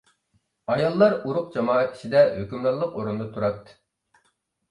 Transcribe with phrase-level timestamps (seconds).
[0.75, 3.77] ئاياللار ئۇرۇق-جامائەت ئىچىدە ھۆكۈمرانلىق ئورۇندا تۇراتتى.